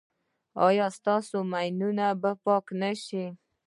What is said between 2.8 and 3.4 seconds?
نه شي؟